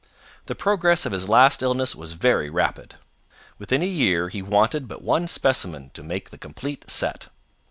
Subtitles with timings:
[0.47, 2.95] The progress of his last illness was very rapid.
[3.59, 7.27] Within a year he wanted but one specimen to make the complete set.